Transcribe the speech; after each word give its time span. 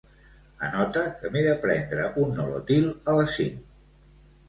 Anota 0.67 1.03
que 1.19 1.31
m'he 1.35 1.45
de 1.49 1.53
prendre 1.67 2.09
un 2.25 2.35
Nolotil 2.41 2.91
a 3.15 3.19
les 3.23 3.41
cinc. 3.41 3.65